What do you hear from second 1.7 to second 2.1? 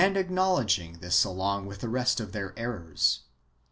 the